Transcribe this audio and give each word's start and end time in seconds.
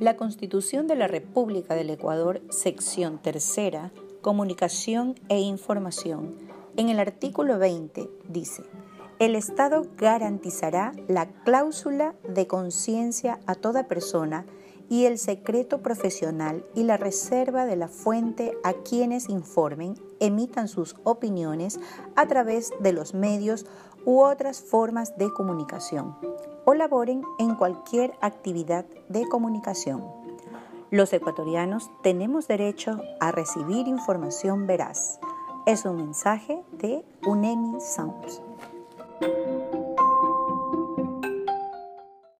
La 0.00 0.16
Constitución 0.16 0.86
de 0.86 0.96
la 0.96 1.08
República 1.08 1.74
del 1.74 1.90
Ecuador, 1.90 2.40
sección 2.48 3.18
tercera, 3.18 3.92
Comunicación 4.22 5.14
e 5.28 5.40
Información, 5.40 6.38
en 6.78 6.88
el 6.88 6.98
artículo 6.98 7.58
20 7.58 8.08
dice, 8.26 8.62
el 9.18 9.36
Estado 9.36 9.86
garantizará 9.98 10.94
la 11.06 11.26
cláusula 11.44 12.14
de 12.26 12.46
conciencia 12.46 13.40
a 13.46 13.54
toda 13.54 13.88
persona 13.88 14.46
y 14.90 15.06
el 15.06 15.18
secreto 15.18 15.78
profesional 15.78 16.66
y 16.74 16.82
la 16.82 16.98
reserva 16.98 17.64
de 17.64 17.76
la 17.76 17.88
fuente 17.88 18.52
a 18.64 18.74
quienes 18.74 19.28
informen, 19.28 19.94
emitan 20.18 20.68
sus 20.68 20.96
opiniones 21.04 21.78
a 22.16 22.26
través 22.26 22.72
de 22.80 22.92
los 22.92 23.14
medios 23.14 23.64
u 24.04 24.20
otras 24.20 24.60
formas 24.60 25.16
de 25.16 25.32
comunicación 25.32 26.16
o 26.64 26.74
laboren 26.74 27.22
en 27.38 27.54
cualquier 27.54 28.12
actividad 28.20 28.84
de 29.08 29.26
comunicación. 29.28 30.04
Los 30.90 31.12
ecuatorianos 31.12 31.88
tenemos 32.02 32.48
derecho 32.48 33.00
a 33.20 33.30
recibir 33.30 33.86
información 33.86 34.66
veraz. 34.66 35.20
Es 35.66 35.84
un 35.84 35.96
mensaje 35.96 36.64
de 36.72 37.04
UNEMI 37.24 37.80
Sounds. 37.80 38.42